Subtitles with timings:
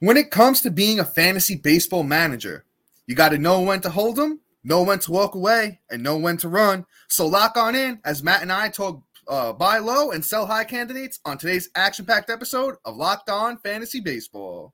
[0.00, 2.64] When it comes to being a fantasy baseball manager,
[3.06, 6.16] you got to know when to hold them, know when to walk away, and know
[6.16, 6.86] when to run.
[7.08, 10.64] So lock on in as Matt and I talk uh, buy low and sell high
[10.64, 14.72] candidates on today's action packed episode of Locked On Fantasy Baseball.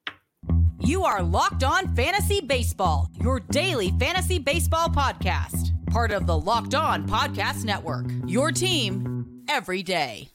[0.80, 6.74] You are Locked On Fantasy Baseball, your daily fantasy baseball podcast, part of the Locked
[6.74, 8.06] On Podcast Network.
[8.26, 10.33] Your team every day.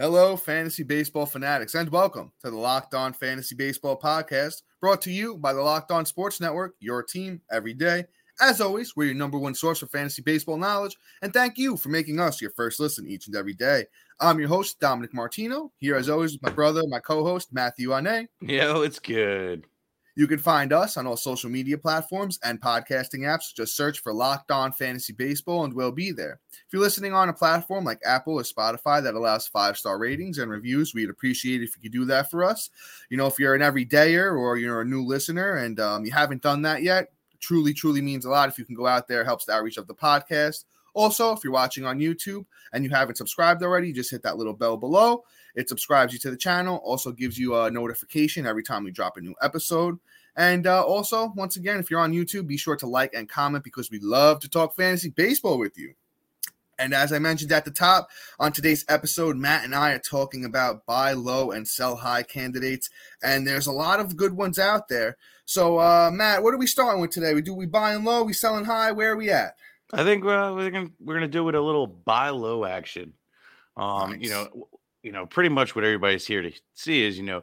[0.00, 5.10] Hello, fantasy baseball fanatics, and welcome to the Locked On Fantasy Baseball Podcast, brought to
[5.10, 8.04] you by the Locked On Sports Network, your team every day.
[8.40, 11.88] As always, we're your number one source for fantasy baseball knowledge, and thank you for
[11.88, 13.86] making us your first listen each and every day.
[14.20, 15.72] I'm your host, Dominic Martino.
[15.78, 18.28] Here, as always, with my brother, my co host, Matthew Ane.
[18.40, 19.66] Yo, it's good.
[20.18, 23.54] You can find us on all social media platforms and podcasting apps.
[23.54, 26.40] Just search for Locked On Fantasy Baseball and we'll be there.
[26.50, 30.38] If you're listening on a platform like Apple or Spotify that allows five star ratings
[30.38, 32.70] and reviews, we'd appreciate if you could do that for us.
[33.10, 36.42] You know, if you're an everydayer or you're a new listener and um, you haven't
[36.42, 38.48] done that yet, truly, truly means a lot.
[38.48, 40.64] If you can go out there, helps the outreach of the podcast.
[40.94, 44.52] Also, if you're watching on YouTube and you haven't subscribed already, just hit that little
[44.52, 45.22] bell below.
[45.54, 49.16] It subscribes you to the channel, also gives you a notification every time we drop
[49.16, 49.98] a new episode.
[50.36, 53.64] And uh, also, once again, if you're on YouTube, be sure to like and comment
[53.64, 55.94] because we love to talk fantasy baseball with you.
[56.78, 60.44] And as I mentioned at the top, on today's episode, Matt and I are talking
[60.44, 62.88] about buy low and sell high candidates.
[63.22, 65.16] And there's a lot of good ones out there.
[65.44, 67.34] So, uh, Matt, what are we starting with today?
[67.34, 68.92] We do we buying low, we selling high?
[68.92, 69.56] Where are we at?
[69.92, 73.14] I think uh, we're gonna we're gonna do it a little buy low action.
[73.76, 74.20] Um, nice.
[74.20, 74.68] you know,
[75.02, 77.42] you know, pretty much what everybody's here to see is, you know,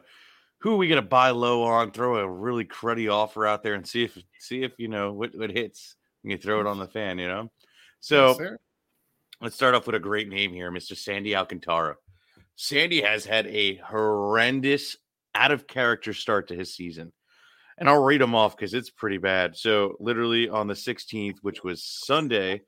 [0.60, 1.90] who are we gonna buy low on?
[1.90, 5.36] Throw a really cruddy offer out there and see if see if you know what,
[5.36, 5.96] what hits.
[6.22, 7.50] And you throw it on the fan, you know.
[8.00, 8.52] So yes,
[9.40, 10.96] let's start off with a great name here, Mr.
[10.96, 11.96] Sandy Alcantara.
[12.56, 14.96] Sandy has had a horrendous,
[15.34, 17.12] out of character start to his season.
[17.78, 19.54] And I'll read them off because it's pretty bad.
[19.54, 22.62] So, literally on the 16th, which was Sunday,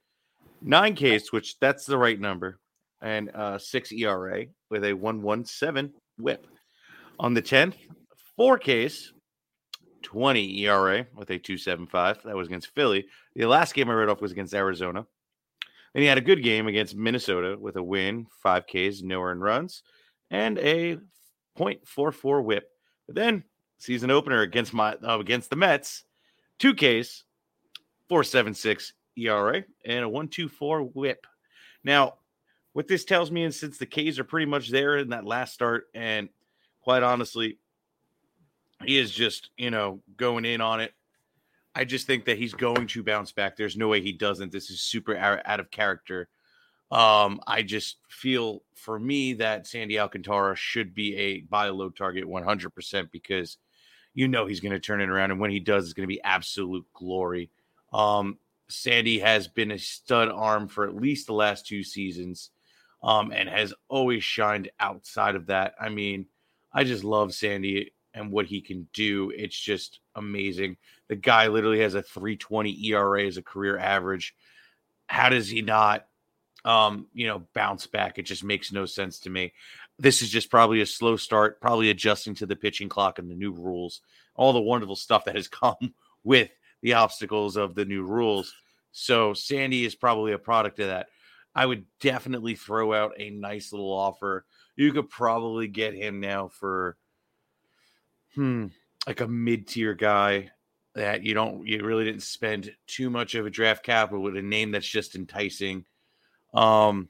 [0.61, 2.61] nine Ks, which that's the right number,
[3.01, 6.47] and uh, six ERA with a 117 whip.
[7.21, 7.75] On the 10th,
[8.37, 9.13] four Ks,
[10.03, 12.23] 20 ERA with a 275.
[12.25, 13.07] That was against Philly.
[13.35, 15.07] The last game I read off was against Arizona.
[15.95, 19.41] And he had a good game against Minnesota with a win, five Ks, no earned
[19.41, 19.83] runs,
[20.31, 20.99] and a
[21.59, 22.71] 0.44 whip.
[23.07, 23.43] But then
[23.79, 26.05] season opener against my uh, against the Mets,
[26.59, 27.25] two Ks,
[28.09, 31.27] 476 ERA, and a 124 whip.
[31.85, 32.15] Now,
[32.79, 35.53] what this tells me is since the Ks are pretty much there in that last
[35.53, 36.29] start, and
[36.81, 37.59] quite honestly,
[38.85, 40.95] he is just, you know, going in on it.
[41.75, 43.57] I just think that he's going to bounce back.
[43.57, 44.53] There's no way he doesn't.
[44.53, 46.29] This is super out of character.
[46.93, 52.27] Um, I just feel for me that Sandy Alcantara should be a buy low target
[52.27, 53.59] 100% because
[54.15, 55.33] you know he's going to turn it around.
[55.33, 57.51] And when he does, it's going to be absolute glory.
[57.93, 58.39] Um,
[58.69, 62.51] Sandy has been a stud arm for at least the last two seasons
[63.03, 65.75] um, and has always shined outside of that.
[65.81, 66.27] I mean,
[66.73, 69.33] I just love Sandy and what he can do.
[69.37, 70.77] It's just amazing.
[71.09, 74.35] The guy literally has a 320 ERA as a career average.
[75.07, 76.07] How does he not
[76.65, 78.19] um, you know, bounce back?
[78.19, 79.53] It just makes no sense to me.
[79.99, 83.35] This is just probably a slow start, probably adjusting to the pitching clock and the
[83.35, 84.01] new rules,
[84.35, 85.95] all the wonderful stuff that has come
[86.25, 86.51] with
[86.83, 88.53] the obstacles of the new rules.
[88.93, 91.09] So Sandy is probably a product of that.
[91.59, 94.47] I would definitely throw out a nice little offer
[94.79, 96.97] you could probably get him now for
[98.35, 98.67] hmm
[99.09, 100.51] like a mid-tier guy
[100.95, 104.43] that you don't you really didn't spend too much of a draft capital with a
[104.43, 105.85] name that's just enticing.
[106.55, 107.09] Um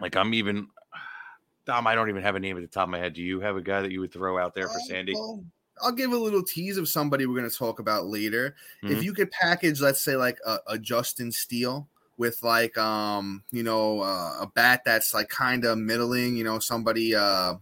[0.00, 0.68] like I'm even
[1.66, 3.14] Dom, I don't even have a name at the top of my head.
[3.14, 5.14] Do you have a guy that you would throw out there for Sandy?
[5.16, 5.44] I'll,
[5.82, 8.54] I'll give a little tease of somebody we're going to talk about later.
[8.84, 8.94] Mm-hmm.
[8.94, 11.88] If you could package, let's say, like a, a Justin Steele,
[12.20, 16.58] with like um you know uh, a bat that's like kind of middling you know
[16.58, 17.54] somebody uh,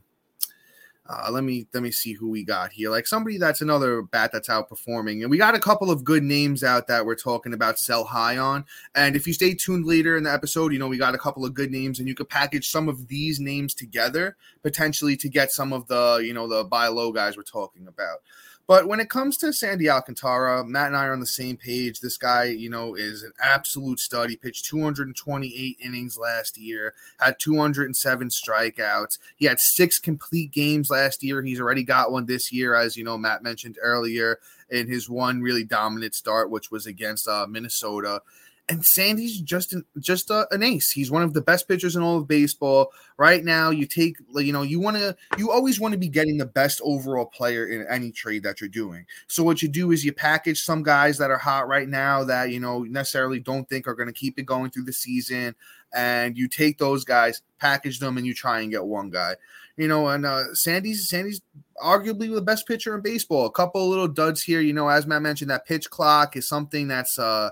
[1.09, 2.91] uh let me let me see who we got here.
[2.91, 5.23] Like somebody that's another bat that's outperforming.
[5.23, 8.37] And we got a couple of good names out that we're talking about sell high
[8.37, 8.67] on.
[8.97, 11.45] And if you stay tuned later in the episode you know we got a couple
[11.45, 15.53] of good names and you could package some of these names together potentially to get
[15.53, 18.19] some of the you know the buy low guys we're talking about
[18.69, 22.01] But when it comes to Sandy Alcantara, Matt and I are on the same page.
[22.01, 24.29] This guy, you know, is an absolute stud.
[24.29, 29.19] He pitched 228 innings last year, had 207 strikeouts.
[29.37, 31.41] He had six complete games last year.
[31.43, 34.39] He's already got one this year, as you know, Matt mentioned earlier
[34.69, 38.21] in his one really dominant start, which was against uh, Minnesota
[38.69, 40.91] and Sandy's just an, just a, an ace.
[40.91, 43.71] He's one of the best pitchers in all of baseball right now.
[43.71, 46.81] You take you know you want to you always want to be getting the best
[46.85, 49.07] overall player in any trade that you're doing.
[49.27, 52.51] So what you do is you package some guys that are hot right now that
[52.51, 55.55] you know necessarily don't think are going to keep it going through the season,
[55.95, 59.37] and you take those guys, package them, and you try and get one guy.
[59.77, 61.41] You know, and uh, Sandy's Sandy's
[61.83, 63.47] arguably the best pitcher in baseball.
[63.47, 64.61] A couple little duds here.
[64.61, 67.51] You know, as Matt mentioned, that pitch clock is something that's uh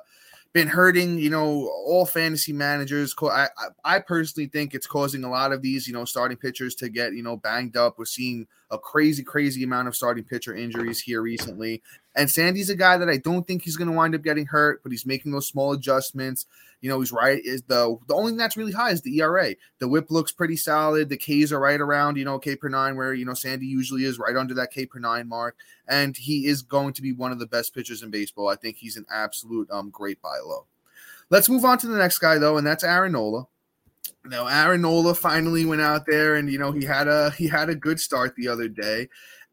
[0.57, 3.15] been hurting, you know, all fantasy managers.
[3.23, 3.49] I,
[3.85, 7.13] I personally think it's causing a lot of these, you know, starting pitchers to get,
[7.13, 7.99] you know, banged up.
[7.99, 11.83] We're seeing a crazy, crazy amount of starting pitcher injuries here recently.
[12.15, 14.83] And Sandy's a guy that I don't think he's going to wind up getting hurt,
[14.83, 16.47] but he's making those small adjustments.
[16.87, 17.45] You know, he's right.
[17.45, 19.57] Is the the only thing that's really high is the ERA.
[19.81, 21.09] The WHIP looks pretty solid.
[21.09, 24.05] The Ks are right around you know K per nine, where you know Sandy usually
[24.05, 25.57] is right under that K per nine mark,
[25.89, 28.47] and he is going to be one of the best pitchers in baseball.
[28.47, 30.67] I think he's an absolute um great buy low.
[31.29, 33.49] Let's move on to the next guy though, and that's Aaron Nola.
[34.25, 37.69] Now Aaron Nola finally went out there, and you know he had a he had
[37.69, 39.09] a good start the other day,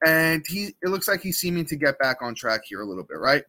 [0.05, 3.03] and he it looks like he's seeming to get back on track here a little
[3.03, 3.43] bit, right?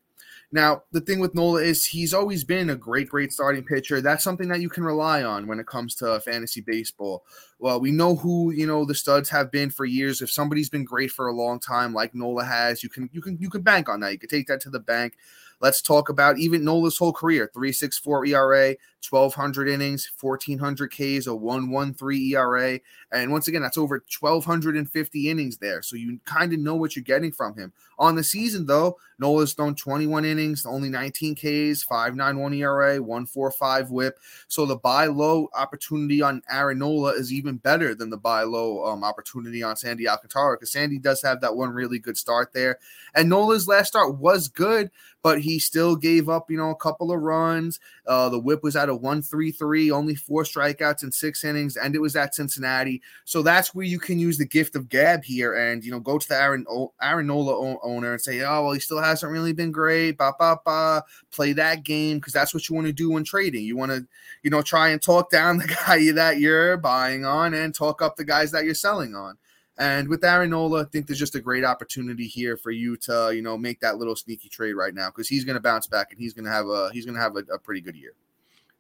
[0.54, 4.00] Now, the thing with Nola is he's always been a great, great starting pitcher.
[4.00, 7.24] That's something that you can rely on when it comes to fantasy baseball.
[7.58, 10.22] Well, we know who you know the studs have been for years.
[10.22, 13.36] If somebody's been great for a long time, like Nola has, you can you can
[13.40, 14.12] you can bank on that.
[14.12, 15.14] You can take that to the bank.
[15.60, 18.76] Let's talk about even Nola's whole career 364 ERA,
[19.08, 22.80] 1,200 innings, 1,400 Ks, a 113 ERA.
[23.12, 25.82] And once again, that's over 1,250 innings there.
[25.82, 27.72] So you kind of know what you're getting from him.
[27.98, 34.18] On the season, though, Nola's thrown 21 innings, only 19 Ks, 591 ERA, 145 whip.
[34.48, 38.84] So the buy low opportunity on Aaron Nola is even better than the buy low
[38.86, 42.78] um, opportunity on Sandy Alcantara because Sandy does have that one really good start there.
[43.14, 44.90] And Nola's last start was good,
[45.22, 47.80] but he still gave up, you know, a couple of runs.
[48.06, 52.00] Uh, the whip was at a 133, only four strikeouts in six innings, and it
[52.00, 53.00] was at Cincinnati.
[53.24, 56.18] So that's where you can use the gift of gab here and, you know, go
[56.18, 56.66] to the Aaron,
[57.00, 60.18] Aaron Nola owner and say, oh, well, he still hasn't really been great.
[60.18, 61.02] Ba, ba, ba.
[61.30, 63.64] Play that game because that's what you want to do when trading.
[63.64, 64.06] You want to,
[64.42, 68.16] you know, try and talk down the guy that you're buying on and talk up
[68.16, 69.38] the guys that you're selling on.
[69.76, 73.32] And with Aaron Nola, I think there's just a great opportunity here for you to,
[73.34, 76.12] you know, make that little sneaky trade right now because he's going to bounce back
[76.12, 78.12] and he's going to have a he's going to have a, a, pretty good year.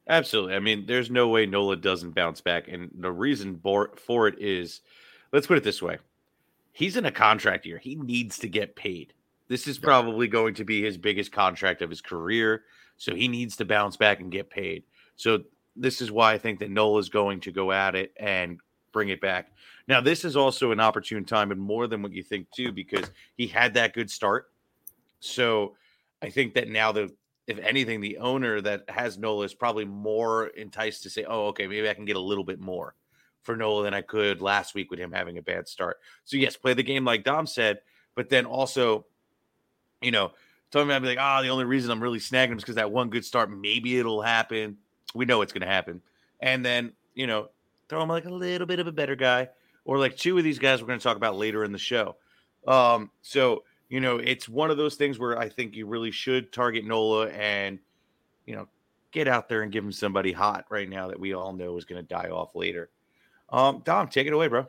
[0.08, 0.54] Absolutely.
[0.54, 4.82] I mean, there's no way Nola doesn't bounce back, and the reason for it is,
[5.32, 5.98] let's put it this way:
[6.72, 7.78] he's in a contract year.
[7.78, 9.14] He needs to get paid.
[9.48, 12.62] This is probably going to be his biggest contract of his career,
[12.98, 14.84] so he needs to bounce back and get paid.
[15.16, 15.40] So
[15.74, 18.60] this is why I think that Nola is going to go at it and
[18.92, 19.50] bring it back.
[19.86, 23.10] Now, this is also an opportune time and more than what you think too, because
[23.36, 24.50] he had that good start.
[25.20, 25.76] So
[26.22, 27.12] I think that now the
[27.46, 31.66] if anything, the owner that has Nola is probably more enticed to say, "Oh, okay,
[31.66, 32.94] maybe I can get a little bit more
[33.42, 36.56] for Nola than I could last week with him having a bad start." So yes,
[36.56, 37.80] play the game like Dom said,
[38.14, 39.04] but then also,
[40.00, 40.32] you know,
[40.70, 42.62] tell me I'd be like, "Ah, oh, the only reason I'm really snagging him is
[42.62, 43.50] because that one good start.
[43.50, 44.78] Maybe it'll happen.
[45.14, 46.00] We know it's going to happen."
[46.40, 47.50] And then you know,
[47.88, 49.50] throw him like a little bit of a better guy,
[49.84, 52.16] or like two of these guys we're going to talk about later in the show.
[52.66, 56.52] Um, so you know, it's one of those things where I think you really should
[56.52, 57.78] target Nola and
[58.46, 58.68] you know
[59.12, 61.84] get out there and give him somebody hot right now that we all know is
[61.84, 62.90] going to die off later.
[63.50, 64.66] Um, Dom, take it away, bro.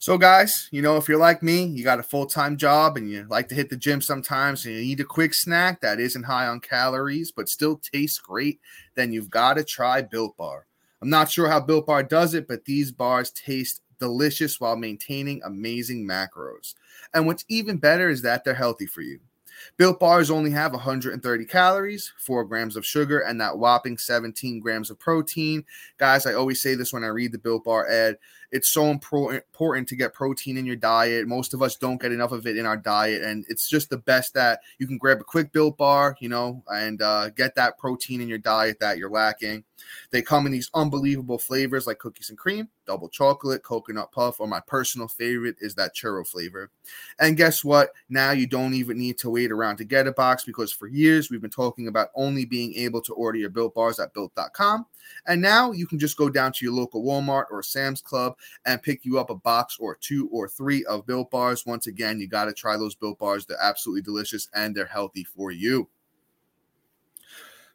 [0.00, 3.10] So, guys, you know, if you're like me, you got a full time job and
[3.10, 6.22] you like to hit the gym sometimes and you need a quick snack that isn't
[6.22, 8.60] high on calories but still tastes great,
[8.94, 10.66] then you've got to try Built Bar.
[11.02, 15.42] I'm not sure how Built Bar does it, but these bars taste delicious while maintaining
[15.44, 16.74] amazing macros.
[17.14, 19.20] And what's even better is that they're healthy for you.
[19.76, 24.90] Built bars only have 130 calories, 4 grams of sugar, and that whopping 17 grams
[24.90, 25.64] of protein.
[25.98, 28.16] Guys, I always say this when I read the Built Bar ad.
[28.52, 31.26] It's so important to get protein in your diet.
[31.26, 33.98] Most of us don't get enough of it in our diet, and it's just the
[33.98, 37.78] best that you can grab a quick built bar, you know, and uh, get that
[37.78, 39.64] protein in your diet that you're lacking.
[40.10, 44.46] They come in these unbelievable flavors like cookies and cream, double chocolate, coconut puff, or
[44.46, 46.70] my personal favorite is that churro flavor.
[47.18, 47.90] And guess what?
[48.08, 51.30] Now you don't even need to wait around to get a box because for years
[51.30, 54.86] we've been talking about only being able to order your built bars at built.com.
[55.26, 58.82] And now you can just go down to your local Walmart or Sam's Club and
[58.82, 61.66] pick you up a box or two or three of Built Bars.
[61.66, 63.46] Once again, you got to try those Built Bars.
[63.46, 65.88] They're absolutely delicious and they're healthy for you.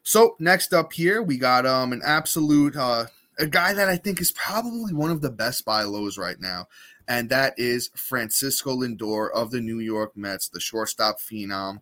[0.06, 3.06] So next up here, we got um an absolute uh
[3.40, 6.68] a guy that I think is probably one of the best buy lows right now,
[7.08, 11.80] and that is Francisco Lindor of the New York Mets, the shortstop phenom.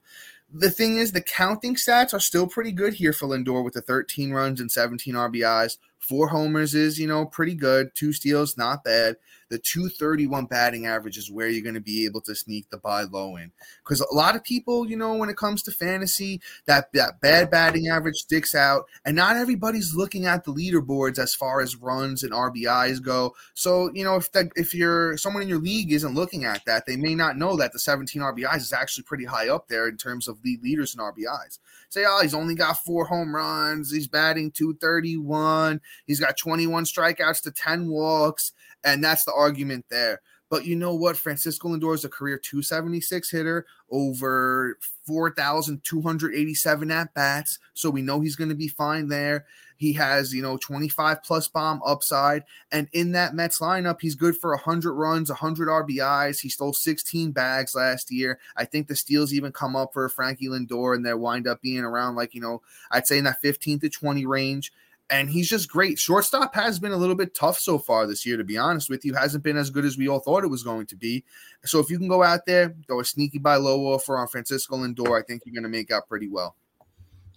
[0.56, 3.80] The thing is, the counting stats are still pretty good here for Lindor with the
[3.80, 5.78] 13 runs and 17 RBIs.
[5.98, 7.90] Four homers is, you know, pretty good.
[7.96, 9.16] Two steals, not bad
[9.54, 13.02] the 231 batting average is where you're going to be able to sneak the buy
[13.04, 13.52] low in.
[13.84, 17.52] Because a lot of people, you know, when it comes to fantasy, that, that bad
[17.52, 22.24] batting average sticks out, and not everybody's looking at the leaderboards as far as runs
[22.24, 23.36] and RBIs go.
[23.54, 26.86] So, you know, if that if you're someone in your league isn't looking at that,
[26.86, 29.96] they may not know that the 17 RBIs is actually pretty high up there in
[29.96, 31.60] terms of lead leaders in RBIs.
[31.90, 37.40] Say, oh, he's only got four home runs, he's batting 231, he's got 21 strikeouts
[37.42, 38.50] to 10 walks
[38.84, 40.20] and that's the argument there.
[40.50, 41.16] But you know what?
[41.16, 47.58] Francisco Lindor is a career 276 hitter, over 4,287 at bats.
[47.72, 49.46] So we know he's going to be fine there.
[49.76, 52.44] He has, you know, 25 plus bomb upside.
[52.70, 56.40] And in that Mets lineup, he's good for 100 runs, 100 RBIs.
[56.40, 58.38] He stole 16 bags last year.
[58.56, 61.82] I think the steals even come up for Frankie Lindor and they wind up being
[61.82, 64.72] around like, you know, I'd say in that 15 to 20 range
[65.10, 65.98] and he's just great.
[65.98, 69.04] Shortstop has been a little bit tough so far this year, to be honest with
[69.04, 69.14] you.
[69.14, 71.24] Hasn't been as good as we all thought it was going to be.
[71.64, 74.76] So if you can go out there, go a sneaky by low offer on Francisco
[74.76, 76.56] Lindor, I think you're going to make out pretty well.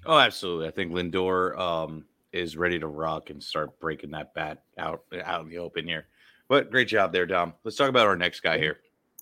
[0.06, 0.68] Oh, absolutely.
[0.68, 5.42] I think Lindor um, is ready to rock and start breaking that bat out out
[5.42, 6.08] in the open here.
[6.48, 7.54] But great job there, Dom.
[7.66, 8.80] Let's talk about our next guy here.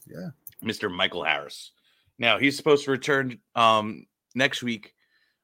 [0.07, 0.29] Yeah,
[0.63, 0.93] Mr.
[0.93, 1.71] Michael Harris.
[2.19, 4.93] Now he's supposed to return um, next week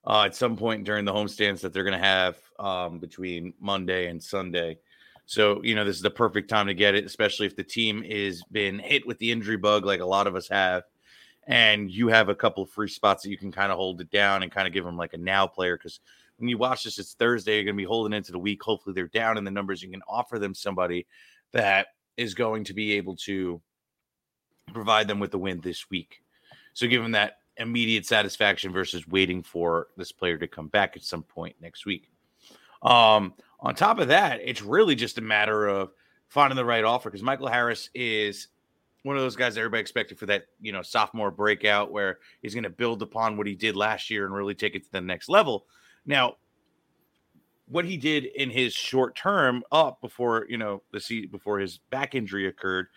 [0.06, 4.08] uh, at some point during the homestands that they're going to have um, between Monday
[4.08, 4.78] and Sunday.
[5.26, 8.04] So, you know, this is the perfect time to get it, especially if the team
[8.04, 10.84] is been hit with the injury bug like a lot of us have.
[11.48, 14.12] And you have a couple of free spots that you can kind of hold it
[14.12, 15.76] down and kind of give them like a now player.
[15.76, 16.00] Because
[16.38, 18.62] when you watch this, it's Thursday, you're going to be holding into the week.
[18.62, 19.82] Hopefully, they're down in the numbers.
[19.82, 21.08] You can offer them somebody
[21.52, 23.60] that is going to be able to
[24.72, 26.22] provide them with the win this week.
[26.74, 31.04] So, give them that immediate satisfaction versus waiting for this player to come back at
[31.04, 32.11] some point next week.
[32.84, 35.92] Um, on top of that, it's really just a matter of
[36.28, 38.48] finding the right offer because Michael Harris is
[39.04, 42.54] one of those guys that everybody expected for that, you know, sophomore breakout where he's
[42.54, 45.02] going to build upon what he did last year and really take it to the
[45.02, 45.66] next level.
[46.06, 46.36] Now,
[47.68, 51.80] what he did in his short term up before, you know, the season before his
[51.90, 52.88] back injury occurred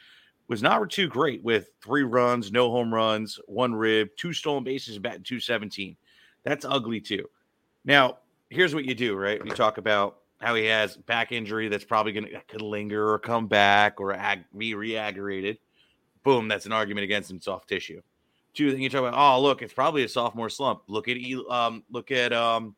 [0.48, 4.98] was not too great with three runs, no home runs, one rib, two stolen bases,
[4.98, 5.96] batting 217.
[6.42, 7.26] That's ugly too.
[7.84, 8.18] Now,
[8.54, 9.40] here's what you do, right?
[9.44, 13.18] You talk about how he has back injury that's probably going to could linger or
[13.18, 15.58] come back or ag- be reaggravated.
[16.22, 18.00] Boom, that's an argument against him soft tissue.
[18.54, 20.82] Two, then you talk about, oh, look, it's probably a sophomore slump.
[20.86, 21.16] Look at
[21.50, 22.76] um, look at um,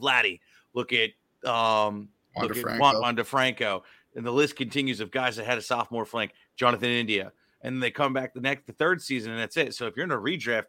[0.00, 0.40] Vladdy.
[0.72, 1.10] Look at
[1.44, 2.86] um, Wander look Franco.
[2.86, 3.82] at Wander Franco.
[4.14, 6.32] And the list continues of guys that had a sophomore flank.
[6.56, 9.74] Jonathan India, and they come back the next, the third season, and that's it.
[9.74, 10.66] So if you're in a redraft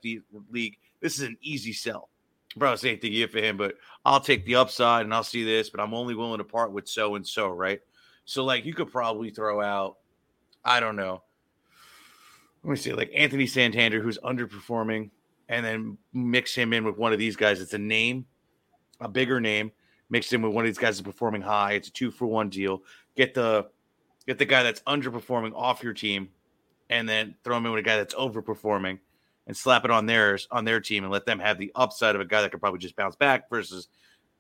[0.50, 2.10] league, this is an easy sell.
[2.56, 5.70] Bro, same thing here for him, but I'll take the upside and I'll see this,
[5.70, 7.80] but I'm only willing to part with so and so, right?
[8.26, 9.98] So, like, you could probably throw out,
[10.66, 11.24] I don't know,
[12.64, 15.10] let me see, like Anthony Santander, who's underperforming,
[15.50, 17.60] and then mix him in with one of these guys.
[17.60, 18.26] It's a name,
[19.00, 19.72] a bigger name,
[20.10, 21.74] mixed in with one of these guys that's performing high.
[21.74, 22.84] It's a two for one deal.
[23.16, 23.68] Get the
[24.28, 26.30] get the guy that's underperforming off your team,
[26.90, 29.00] and then throw him in with a guy that's overperforming
[29.52, 32.22] and slap it on theirs on their team and let them have the upside of
[32.22, 33.90] a guy that could probably just bounce back versus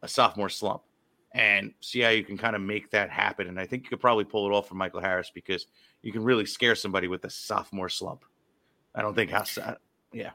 [0.03, 0.84] a sophomore slump
[1.34, 3.50] and see how you can kind of make that happen.
[3.50, 5.68] And I think you could probably pull it off for Michael Harris because
[6.01, 8.24] you can really scare somebody with a sophomore slump.
[8.96, 9.44] I don't think how
[10.13, 10.30] yeah.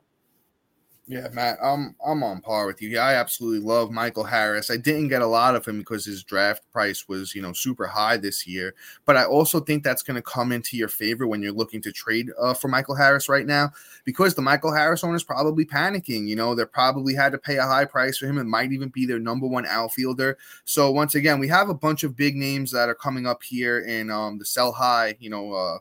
[1.08, 2.88] Yeah, Matt, I'm I'm on par with you.
[2.88, 4.72] Yeah, I absolutely love Michael Harris.
[4.72, 7.86] I didn't get a lot of him because his draft price was, you know, super
[7.86, 8.74] high this year.
[9.04, 11.92] But I also think that's going to come into your favor when you're looking to
[11.92, 13.70] trade uh, for Michael Harris right now,
[14.04, 16.26] because the Michael Harris owner is probably panicking.
[16.26, 18.38] You know, they probably had to pay a high price for him.
[18.38, 20.36] It might even be their number one outfielder.
[20.64, 23.78] So once again, we have a bunch of big names that are coming up here
[23.78, 25.78] in um, the sell high, you know, uh,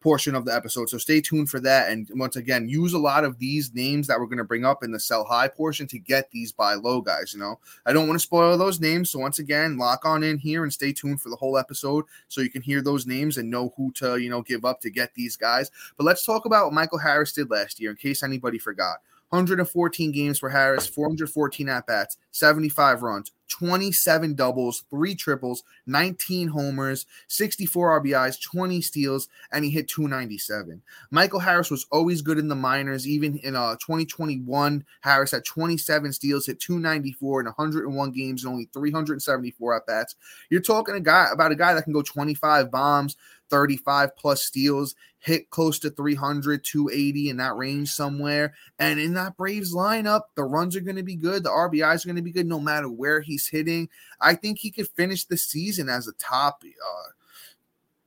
[0.00, 0.88] portion of the episode.
[0.88, 1.90] So stay tuned for that.
[1.90, 4.84] And once again, use a lot of these names that we're going to bring up
[4.84, 7.32] in the sell high portion to get these buy low guys.
[7.32, 9.10] You know, I don't want to spoil those names.
[9.10, 12.40] So once again, lock on in here and stay tuned for the whole episode so
[12.40, 15.14] you can hear those names and know who to, you know, give up to get
[15.14, 15.70] these guys.
[15.96, 18.98] But let's talk about what Michael Harris did last year in case anybody forgot.
[19.30, 27.06] 114 games for Harris, 414 at bats, 75 runs, 27 doubles, three triples, 19 homers,
[27.28, 30.80] 64 RBIs, 20 steals, and he hit 297.
[31.10, 33.06] Michael Harris was always good in the minors.
[33.06, 38.68] Even in uh, 2021, Harris had 27 steals, hit 294 in 101 games and only
[38.72, 40.16] 374 at bats.
[40.50, 43.16] You're talking a guy about a guy that can go 25 bombs,
[43.50, 48.54] 35 plus steals, hit close to 300, 280 in that range somewhere.
[48.78, 51.42] And in that Braves lineup, the runs are going to be good.
[51.42, 53.88] The RBIs are going to be good no matter where he's hitting.
[54.20, 57.12] I think he could finish the season as a top uh,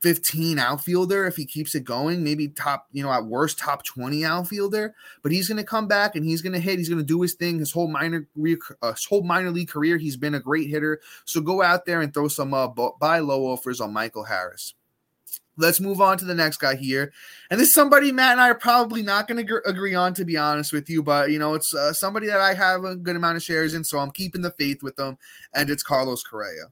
[0.02, 4.24] 15 outfielder if he keeps it going, maybe top, you know, at worst top 20
[4.24, 7.04] outfielder, but he's going to come back and he's going to hit, he's going to
[7.06, 7.60] do his thing.
[7.60, 8.26] His whole minor
[8.82, 11.00] uh, his whole minor league career, he's been a great hitter.
[11.24, 14.74] So go out there and throw some uh, buy low offers on Michael Harris.
[15.62, 17.12] Let's move on to the next guy here.
[17.50, 20.24] And this is somebody Matt and I are probably not going to agree on, to
[20.24, 21.02] be honest with you.
[21.02, 23.84] But, you know, it's uh, somebody that I have a good amount of shares in.
[23.84, 25.16] So I'm keeping the faith with them.
[25.54, 26.64] And it's Carlos Correa.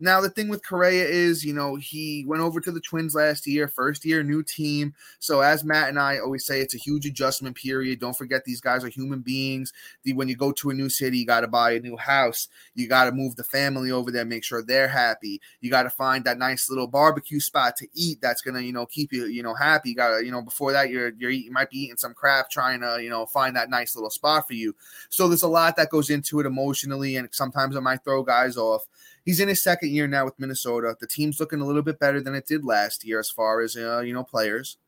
[0.00, 3.48] Now, the thing with Correa is, you know, he went over to the Twins last
[3.48, 4.94] year, first year, new team.
[5.18, 7.98] So, as Matt and I always say, it's a huge adjustment period.
[7.98, 9.72] Don't forget, these guys are human beings.
[10.04, 12.46] The, when you go to a new city, you got to buy a new house.
[12.76, 15.40] You got to move the family over there, make sure they're happy.
[15.60, 18.86] You got to find that nice little barbecue spot to eat that's to, you know,
[18.86, 19.90] keep you, you know, happy.
[19.90, 22.14] You got to, you know, before that, you're, you're eating, you might be eating some
[22.14, 24.76] crap trying to, you know, find that nice little spot for you.
[25.08, 28.56] So, there's a lot that goes into it emotionally, and sometimes it might throw guys
[28.56, 28.86] off.
[29.24, 30.96] He's in his second year now with Minnesota.
[30.98, 33.76] The team's looking a little bit better than it did last year as far as
[33.76, 34.78] uh, you know players.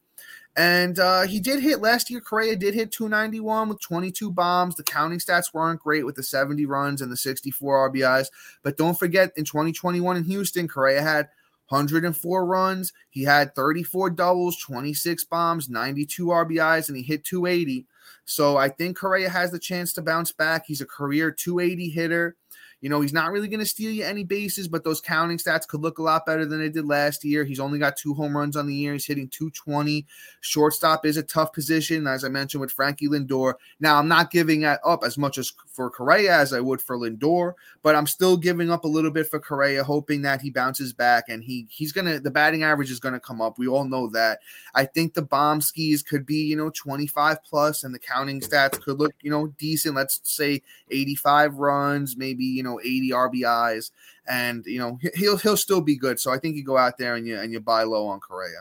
[0.57, 2.21] And uh, he did hit last year.
[2.21, 4.75] Correa did hit 291 with 22 bombs.
[4.75, 8.29] The counting stats weren't great with the 70 runs and the 64 RBIs.
[8.63, 11.29] But don't forget, in 2021 in Houston, Correa had
[11.69, 12.93] 104 runs.
[13.11, 17.87] He had 34 doubles, 26 bombs, 92 RBIs, and he hit 280.
[18.25, 20.67] So I think Correa has the chance to bounce back.
[20.67, 22.37] He's a career 280 hitter.
[22.81, 25.69] You know, he's not really going to steal you any bases, but those counting stats
[25.69, 27.45] could look a lot better than they did last year.
[27.45, 28.95] He's only got two home runs on the year.
[28.95, 30.07] He's hitting 220.
[30.41, 33.55] Shortstop is a tough position, as I mentioned with Frankie Lindor.
[33.81, 37.53] Now, I'm not giving up as much as for Correa as I would for Lindor,
[37.83, 41.29] but I'm still giving up a little bit for Correa, hoping that he bounces back
[41.29, 43.59] and he he's gonna the batting average is gonna come up.
[43.59, 44.41] We all know that.
[44.75, 48.81] I think the bomb skis could be, you know, 25 plus, and the counting stats
[48.81, 49.95] could look, you know, decent.
[49.95, 53.91] Let's say 85 runs, maybe, you know know 80 RBIs,
[54.29, 56.21] and you know he'll he'll still be good.
[56.21, 58.61] So I think you go out there and you and you buy low on Correa.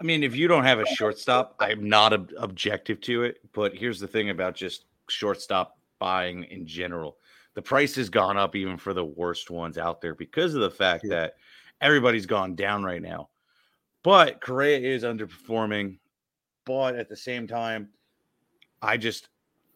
[0.00, 3.38] I mean, if you don't have a shortstop, I'm not ob- objective to it.
[3.52, 7.18] But here's the thing about just shortstop buying in general:
[7.54, 10.70] the price has gone up even for the worst ones out there because of the
[10.70, 11.10] fact yeah.
[11.10, 11.34] that
[11.80, 13.28] everybody's gone down right now.
[14.02, 15.98] But Correa is underperforming.
[16.64, 17.88] But at the same time,
[18.80, 19.28] I just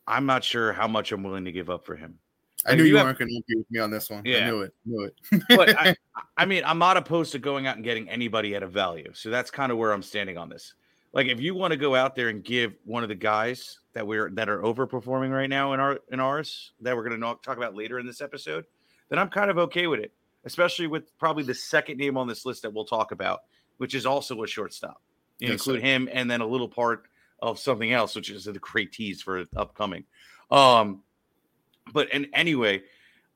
[0.06, 2.18] I'm not sure how much I'm willing to give up for him.
[2.66, 4.22] I knew you, you weren't going to agree with me on this one.
[4.24, 4.38] Yeah.
[4.38, 4.74] I knew it.
[4.84, 5.42] Knew it.
[5.48, 5.96] but I,
[6.36, 9.10] I mean, I'm not opposed to going out and getting anybody at a value.
[9.14, 10.74] So that's kind of where I'm standing on this.
[11.12, 14.06] Like, if you want to go out there and give one of the guys that
[14.06, 17.56] we're that are overperforming right now in our in ours that we're going to talk
[17.56, 18.66] about later in this episode,
[19.08, 20.12] then I'm kind of okay with it.
[20.44, 23.40] Especially with probably the second name on this list that we'll talk about,
[23.78, 25.02] which is also a shortstop.
[25.38, 27.04] You yes, include him and then a little part
[27.40, 30.04] of something else, which is the great tease for upcoming.
[30.50, 31.02] Um,
[31.92, 32.82] but and anyway,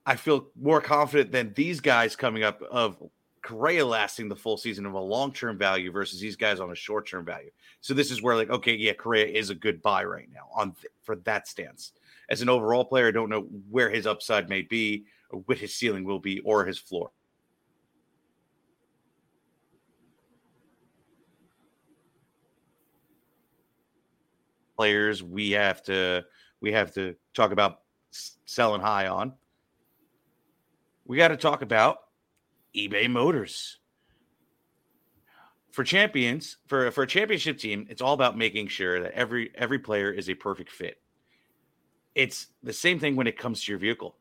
[0.06, 3.02] I feel more confident than these guys coming up of
[3.42, 6.74] Correa lasting the full season of a long term value versus these guys on a
[6.74, 7.50] short term value.
[7.80, 10.72] So this is where like okay, yeah, Correa is a good buy right now on
[10.72, 11.92] th- for that stance.
[12.28, 15.74] As an overall player, I don't know where his upside may be, or what his
[15.74, 17.10] ceiling will be, or his floor.
[24.76, 26.24] Players we have to
[26.60, 27.80] we have to talk about
[28.44, 29.32] selling high on,
[31.04, 31.98] we got to talk about
[32.74, 33.78] eBay Motors.
[35.72, 39.78] For champions, for, for a championship team, it's all about making sure that every every
[39.78, 41.00] player is a perfect fit.
[42.14, 44.16] It's the same thing when it comes to your vehicle.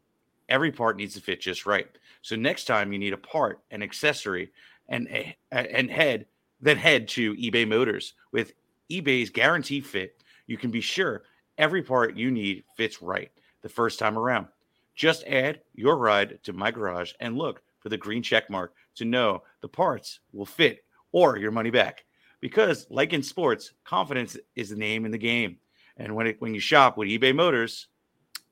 [0.48, 1.88] Every part needs to fit just right.
[2.22, 4.52] So next time you need a part, an accessory,
[4.88, 5.08] and
[5.52, 6.28] and head,
[6.62, 8.14] then head to eBay Motors.
[8.32, 8.54] With
[8.92, 11.24] eBay's guaranteed fit, you can be sure
[11.58, 14.48] every part you need fits right the first time around.
[14.96, 19.06] Just add your ride to my garage and look for the green check mark to
[19.06, 22.04] know the parts will fit or your money back.
[22.42, 25.58] Because, like in sports, confidence is the name in the game.
[25.98, 27.88] And when it, when you shop with eBay Motors,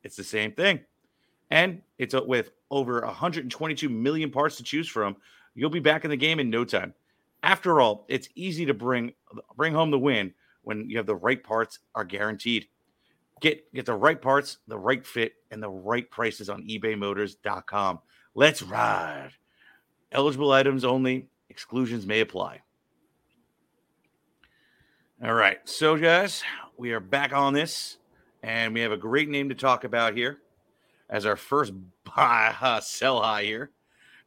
[0.03, 0.81] it's the same thing.
[1.49, 5.15] And it's with over 122 million parts to choose from.
[5.55, 6.93] You'll be back in the game in no time.
[7.43, 9.13] After all, it's easy to bring
[9.55, 12.67] bring home the win when you have the right parts are guaranteed.
[13.41, 17.99] Get get the right parts, the right fit, and the right prices on ebaymotors.com.
[18.33, 19.31] Let's ride.
[20.11, 22.61] Eligible items only, exclusions may apply.
[25.23, 25.57] All right.
[25.65, 26.43] So, guys,
[26.77, 27.97] we are back on this,
[28.43, 30.39] and we have a great name to talk about here
[31.09, 31.73] as our first
[32.15, 33.71] buy uh, sell high here,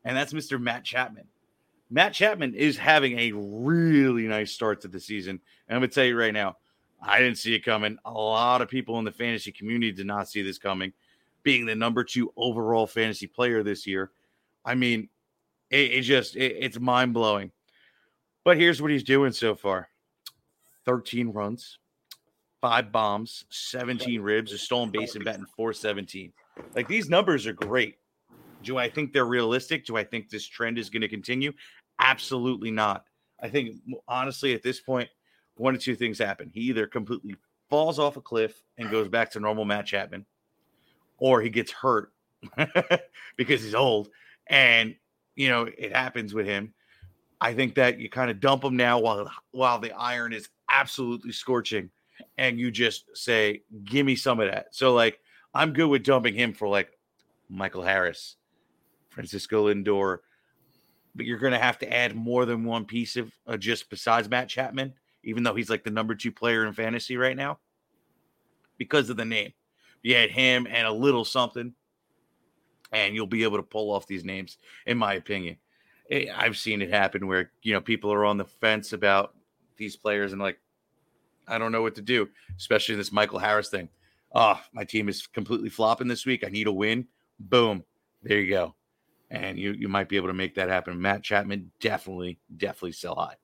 [0.04, 0.60] and that's Mr.
[0.60, 1.26] Matt Chapman.
[1.90, 5.40] Matt Chapman is having a really nice start to the season.
[5.68, 6.56] And I'm going to tell you right now,
[7.02, 7.98] I didn't see it coming.
[8.04, 10.92] A lot of people in the fantasy community did not see this coming.
[11.42, 14.10] Being the number two overall fantasy player this year,
[14.64, 15.08] I mean,
[15.70, 17.50] it, it just it, it's mind blowing.
[18.44, 19.88] But here's what he's doing so far:
[20.84, 21.78] 13 runs,
[22.60, 26.32] five bombs, 17 ribs, a stolen base, and batting 417.
[26.74, 27.96] Like these numbers are great.
[28.62, 29.86] Do I think they're realistic?
[29.86, 31.52] Do I think this trend is going to continue?
[31.98, 33.04] Absolutely not.
[33.42, 35.08] I think honestly, at this point,
[35.60, 36.50] one of two things happen.
[36.52, 37.36] He either completely
[37.68, 40.24] falls off a cliff and goes back to normal Matt Chapman,
[41.18, 42.12] or he gets hurt
[43.36, 44.08] because he's old.
[44.46, 44.96] And
[45.36, 46.72] you know, it happens with him.
[47.42, 51.32] I think that you kind of dump him now while while the iron is absolutely
[51.32, 51.90] scorching,
[52.38, 55.20] and you just say, "Give me some of that." So, like,
[55.52, 56.90] I'm good with dumping him for like
[57.50, 58.36] Michael Harris,
[59.10, 60.18] Francisco Lindor,
[61.14, 64.28] but you're going to have to add more than one piece of uh, just besides
[64.28, 67.58] Matt Chapman, even though he's like the number two player in fantasy right now
[68.78, 69.52] because of the name.
[70.02, 71.74] You add him and a little something,
[72.92, 75.56] and you'll be able to pull off these names, in my opinion.
[76.34, 79.34] I've seen it happen where you know people are on the fence about
[79.76, 80.58] these players and like,
[81.46, 83.88] I don't know what to do, especially this Michael Harris thing.
[84.34, 86.44] Oh, my team is completely flopping this week.
[86.44, 87.06] I need a win.
[87.38, 87.84] Boom,
[88.22, 88.74] there you go
[89.30, 91.00] and you you might be able to make that happen.
[91.00, 93.36] Matt Chapman definitely definitely sell high.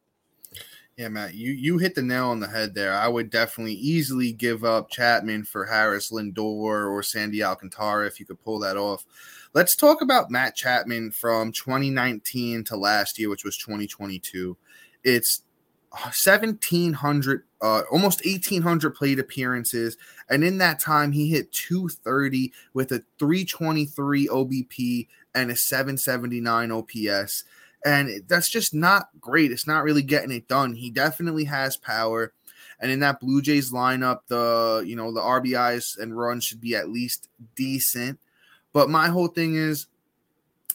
[0.96, 2.94] Yeah, Matt, you you hit the nail on the head there.
[2.94, 8.24] I would definitely easily give up Chapman for Harris Lindor or Sandy Alcantara if you
[8.24, 9.04] could pull that off.
[9.52, 14.56] Let's talk about Matt Chapman from 2019 to last year, which was 2022.
[15.04, 15.42] It's
[15.90, 19.96] 1700 uh, almost 1800 plate appearances
[20.28, 27.44] and in that time he hit 230 with a 323 obp and a 779 ops
[27.86, 29.52] and that's just not great.
[29.52, 30.74] It's not really getting it done.
[30.74, 32.32] He definitely has power.
[32.80, 36.74] And in that blue jays lineup the you know the rbis and runs should be
[36.74, 38.18] at least decent.
[38.72, 39.86] But my whole thing is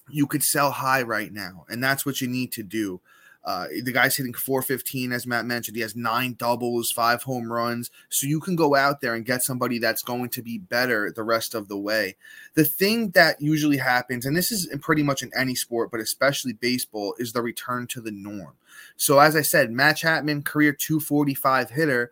[0.09, 2.99] you could sell high right now and that's what you need to do
[3.43, 5.75] uh, the guy's hitting 415, as Matt mentioned.
[5.75, 7.89] He has nine doubles, five home runs.
[8.09, 11.23] So you can go out there and get somebody that's going to be better the
[11.23, 12.17] rest of the way.
[12.53, 16.53] The thing that usually happens, and this is pretty much in any sport, but especially
[16.53, 18.53] baseball, is the return to the norm.
[18.95, 22.11] So, as I said, Matt Chapman, career 245 hitter.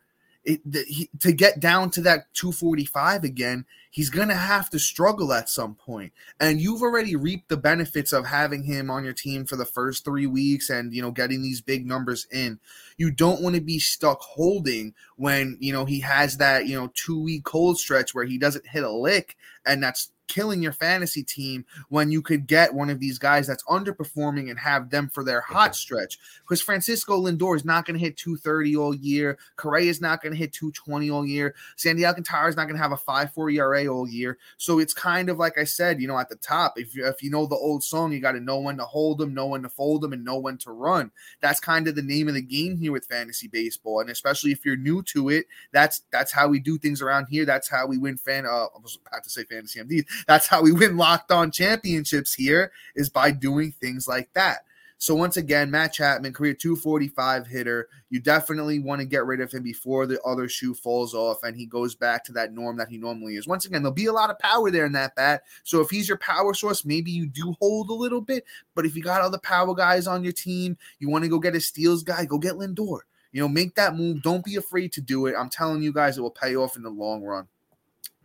[0.50, 4.80] It, the, he, to get down to that 245 again, he's going to have to
[4.80, 6.12] struggle at some point.
[6.40, 10.04] And you've already reaped the benefits of having him on your team for the first
[10.04, 12.60] three weeks and, you know, getting these big numbers in.
[12.98, 16.92] You don't want to be stuck holding when, you know, he has that, you know,
[16.96, 21.24] two week cold stretch where he doesn't hit a lick and that's killing your fantasy
[21.24, 25.26] team when you could get one of these guys that's underperforming and have them for
[25.26, 26.18] their hot stretch.
[26.44, 29.38] Because Francisco Lindor is not going to hit 230 all year.
[29.58, 31.56] Correa is not going to hit 220 all year.
[31.76, 34.38] Sandy Alcantara is not going to have a 5-4 ERA all year.
[34.58, 37.22] So it's kind of like I said, you know, at the top, if you, if
[37.24, 39.64] you know the old song, you got to know when to hold them, know when
[39.64, 41.12] to fold them, and know when to run.
[41.42, 44.64] That's kind of the name of the game here with fantasy baseball, and especially if
[44.64, 47.46] you're new to it, that's that's how we do things around here.
[47.46, 48.46] That's how we win fan.
[48.46, 50.06] Uh, I was about to say fantasy MDs.
[50.28, 54.60] That's how we win locked on championships here is by doing things like that.
[55.02, 57.88] So once again, Matt Chapman, career 245 hitter.
[58.10, 61.56] You definitely want to get rid of him before the other shoe falls off and
[61.56, 63.48] he goes back to that norm that he normally is.
[63.48, 65.44] Once again, there'll be a lot of power there in that bat.
[65.64, 68.44] So if he's your power source, maybe you do hold a little bit.
[68.76, 71.56] But if you got other power guys on your team, you want to go get
[71.56, 73.00] a steals guy, go get Lindor.
[73.32, 74.22] You know, make that move.
[74.22, 75.36] Don't be afraid to do it.
[75.38, 77.48] I'm telling you guys, it will pay off in the long run.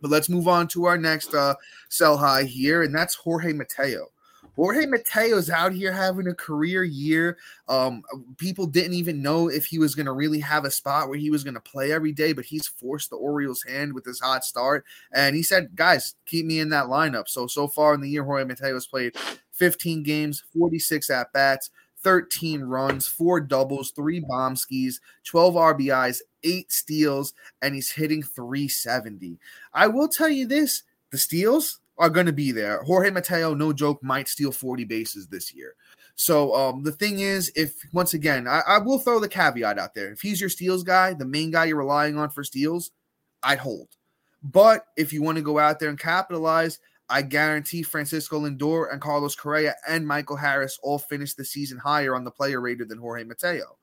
[0.05, 1.55] But let's move on to our next uh,
[1.89, 4.11] sell high here, and that's Jorge Mateo.
[4.55, 7.39] Jorge Mateo's out here having a career year.
[7.67, 8.03] Um,
[8.37, 11.31] people didn't even know if he was going to really have a spot where he
[11.31, 14.45] was going to play every day, but he's forced the Orioles' hand with his hot
[14.45, 14.85] start.
[15.11, 17.27] And he said, guys, keep me in that lineup.
[17.27, 19.15] So, so far in the year, Jorge Mateo has played
[19.53, 21.71] 15 games, 46 at bats,
[22.05, 29.39] 13 runs, four doubles, three bomb skis, 12 RBIs, eight steals, and he's hitting 370.
[29.73, 32.83] I will tell you this the steals are going to be there.
[32.83, 35.73] Jorge Mateo, no joke, might steal 40 bases this year.
[36.13, 39.95] So um, the thing is, if once again, I, I will throw the caveat out
[39.95, 40.11] there.
[40.11, 42.91] If he's your steals guy, the main guy you're relying on for steals,
[43.41, 43.87] I'd hold.
[44.43, 46.77] But if you want to go out there and capitalize,
[47.09, 52.15] I guarantee Francisco Lindor and Carlos Correa and Michael Harris all finish the season higher
[52.15, 53.77] on the player rater than Jorge Mateo.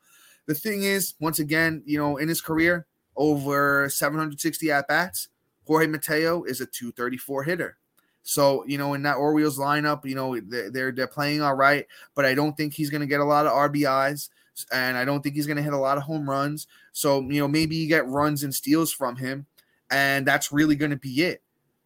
[0.46, 5.28] The thing is, once again, you know, in his career, over 760 at bats,
[5.66, 7.78] Jorge Mateo is a 234 hitter.
[8.24, 12.24] So, you know, in that Orioles lineup, you know, they're they're playing all right, but
[12.24, 14.28] I don't think he's going to get a lot of RBIs
[14.72, 16.66] and I don't think he's going to hit a lot of home runs.
[16.92, 19.46] So, you know, maybe you get runs and steals from him,
[19.90, 21.41] and that's really going to be it.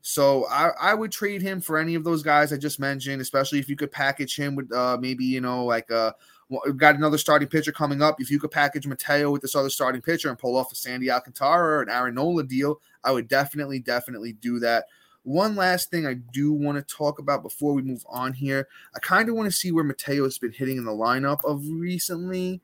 [0.09, 3.59] So I, I would trade him for any of those guys I just mentioned, especially
[3.59, 6.15] if you could package him with uh, maybe, you know, like a
[6.49, 8.21] we've got another starting pitcher coming up.
[8.21, 11.11] If you could package Mateo with this other starting pitcher and pull off a Sandy
[11.11, 14.85] Alcantara or an Aaron Nola deal, I would definitely, definitely do that.
[15.25, 18.69] One last thing I do want to talk about before we move on here.
[18.95, 21.69] I kind of want to see where Mateo has been hitting in the lineup of
[21.69, 22.61] recently.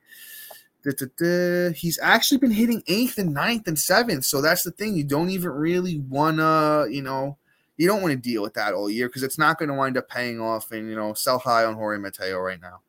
[0.83, 4.25] He's actually been hitting eighth and ninth and seventh.
[4.25, 4.95] So that's the thing.
[4.95, 7.37] You don't even really want to, you know,
[7.77, 9.97] you don't want to deal with that all year because it's not going to wind
[9.97, 12.81] up paying off and, you know, sell high on Jorge Mateo right now.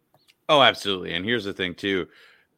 [0.49, 1.15] Oh, absolutely.
[1.15, 2.07] And here's the thing, too.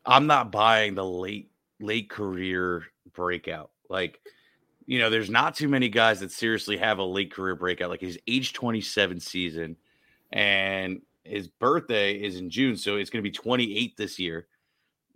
[0.05, 3.71] I'm not buying the late, late career breakout.
[3.89, 4.21] Like,
[4.87, 7.91] you know, there's not too many guys that seriously have a late career breakout.
[7.91, 9.77] Like his age 27 season,
[10.33, 14.47] and his birthday is in June, so it's going to be 28 this year.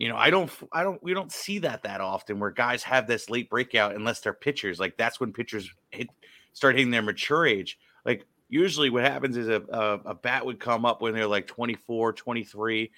[0.01, 3.07] You know, I don't, I don't, we don't see that that often where guys have
[3.07, 4.81] this late breakout unless they're pitchers.
[4.81, 6.09] Like that's when pitchers hit,
[6.55, 7.79] start hitting their mature age.
[8.07, 11.47] Like usually what happens is a, a, a bat would come up when they're like
[11.47, 12.91] 24, 23.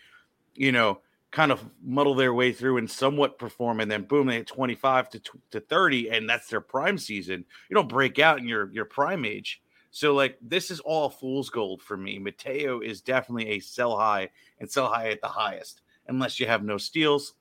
[0.54, 1.00] You know,
[1.32, 5.10] kind of muddle their way through and somewhat perform, and then boom, they hit 25
[5.10, 7.44] to, to 30, and that's their prime season.
[7.68, 9.60] You don't break out in your your prime age.
[9.90, 12.20] So like this is all fool's gold for me.
[12.20, 15.80] Mateo is definitely a sell high and sell high at the highest.
[16.08, 17.34] Unless you have no steals,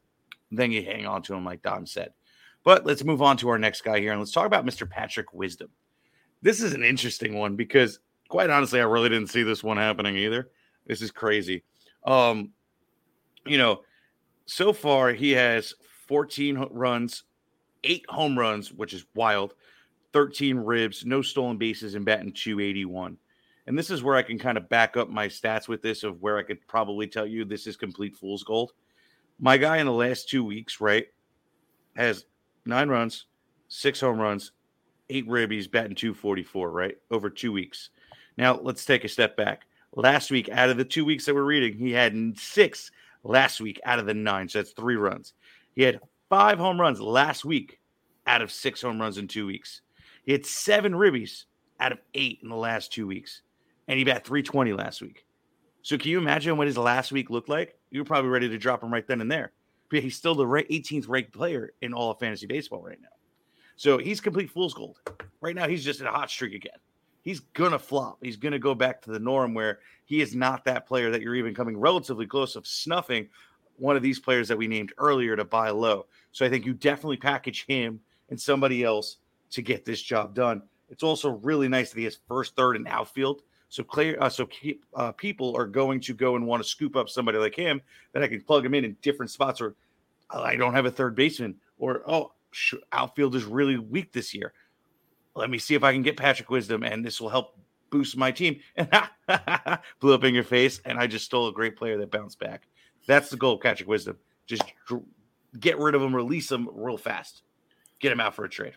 [0.52, 2.14] then you hang on to him like Dom said.
[2.64, 4.90] But let's move on to our next guy here and let's talk about Mr.
[4.90, 5.70] Patrick Wisdom.
[6.42, 8.00] This is an interesting one because
[8.32, 10.50] quite honestly, I really didn't see this one happening either.
[10.88, 11.64] This is crazy.
[12.06, 12.52] Um,
[13.46, 13.82] you know,
[14.46, 15.74] so far he has
[16.08, 17.24] 14 runs,
[17.84, 19.54] eight home runs, which is wild,
[20.14, 23.18] 13 ribs, no stolen bases, and batting 281.
[23.72, 26.22] And this is where I can kind of back up my stats with this of
[26.22, 28.74] where I could probably tell you this is complete fool's gold.
[29.40, 31.08] My guy in the last two weeks, right,
[31.96, 32.26] has
[32.66, 33.28] nine runs,
[33.70, 34.52] six home runs,
[35.10, 37.92] eight ribbies, batting 244, right, over two weeks.
[38.38, 39.62] Now let's take a step back.
[39.96, 42.92] Last week, out of the two weeks that we're reading, he had six
[43.24, 44.50] last week out of the nine.
[44.50, 45.32] So that's three runs.
[45.76, 47.80] He had five home runs last week
[48.28, 49.80] out of six home runs in two weeks.
[50.26, 51.46] He had seven ribbies
[51.80, 53.44] out of eight in the last two weeks.
[53.92, 55.26] And he bat 320 last week.
[55.84, 57.76] So can you imagine what his last week looked like?
[57.92, 59.52] You were probably ready to drop him right then and there.
[59.90, 63.10] But he's still the 18th ranked player in all of fantasy baseball right now.
[63.76, 65.00] So he's complete fool's gold.
[65.42, 66.80] Right now, he's just in a hot streak again
[67.22, 68.18] he's gonna flop.
[68.22, 71.36] He's gonna go back to the norm where he is not that player that you're
[71.36, 73.30] even coming relatively close of snuffing
[73.78, 76.06] one of these players that we named earlier to buy low.
[76.32, 78.00] So I think you definitely package him
[78.30, 79.18] and somebody else
[79.52, 80.62] to get this job done.
[80.90, 83.42] It's also really nice that he has first, third, and outfield.
[83.72, 86.96] So clear, uh, so keep, uh, people are going to go and want to scoop
[86.96, 87.82] up somebody like him
[88.14, 89.60] that I can plug him in in different spots.
[89.60, 89.76] Or
[90.30, 92.34] oh, I don't have a third baseman, or oh,
[92.92, 94.54] outfield is really weak this year
[95.36, 97.58] let me see if I can get Patrick Wisdom, and this will help
[97.90, 98.60] boost my team.
[98.76, 98.90] And
[100.00, 102.68] blew up in your face, and I just stole a great player that bounced back.
[103.08, 104.18] That's the goal Patrick Wisdom.
[104.46, 104.64] Just
[105.60, 107.44] get rid of him, release him real fast,
[108.00, 108.76] get him out for a trade.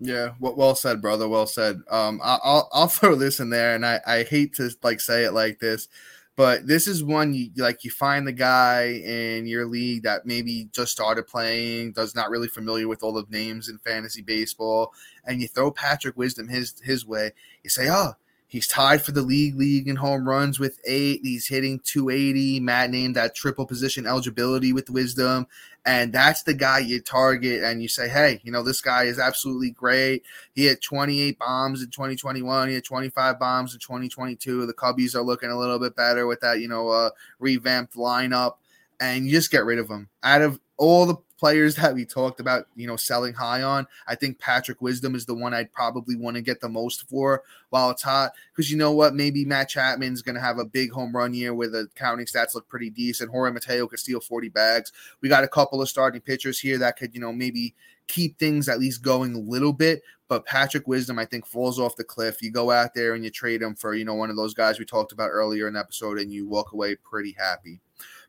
[0.00, 1.28] Yeah, well, said, brother.
[1.28, 1.82] Well said.
[1.90, 5.32] Um, I'll I'll throw this in there, and I I hate to like say it
[5.32, 5.88] like this,
[6.36, 10.68] but this is one you like you find the guy in your league that maybe
[10.72, 14.92] just started playing, does not really familiar with all the names in fantasy baseball,
[15.24, 17.32] and you throw Patrick Wisdom his his way.
[17.64, 18.12] You say, oh,
[18.48, 21.20] He's tied for the league league in home runs with eight.
[21.22, 22.60] He's hitting 280.
[22.60, 25.46] Matt named that triple position eligibility with wisdom.
[25.86, 29.18] And that's the guy you target and you say, hey, you know, this guy is
[29.18, 30.22] absolutely great.
[30.52, 32.68] He had 28 bombs in 2021.
[32.68, 34.66] He had 25 bombs in 2022.
[34.66, 38.56] The Cubbies are looking a little bit better with that, you know, uh, revamped lineup.
[39.00, 40.08] And you just get rid of him.
[40.22, 43.86] Out of all the players that we talked about, you know, selling high on.
[44.06, 47.42] I think Patrick Wisdom is the one I'd probably want to get the most for
[47.70, 48.32] while it's hot.
[48.52, 49.14] Because you know what?
[49.14, 52.54] Maybe Matt Chapman's going to have a big home run year where the counting stats
[52.54, 53.30] look pretty decent.
[53.30, 54.92] Jorge Mateo could steal 40 bags.
[55.20, 57.74] We got a couple of starting pitchers here that could, you know, maybe
[58.08, 60.02] keep things at least going a little bit.
[60.28, 62.42] But Patrick Wisdom, I think, falls off the cliff.
[62.42, 64.78] You go out there and you trade him for, you know, one of those guys
[64.78, 67.80] we talked about earlier in the episode, and you walk away pretty happy.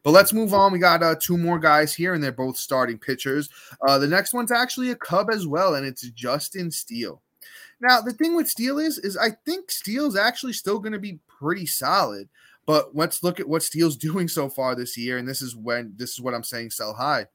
[0.03, 0.71] But let's move on.
[0.71, 3.49] We got uh, two more guys here, and they're both starting pitchers.
[3.87, 7.21] Uh, the next one's actually a Cub as well, and it's Justin Steele.
[7.81, 11.19] Now the thing with Steele is, is I think Steele's actually still going to be
[11.27, 12.29] pretty solid.
[12.65, 15.93] But let's look at what Steele's doing so far this year, and this is when
[15.95, 16.71] this is what I'm saying.
[16.71, 17.27] Sell high.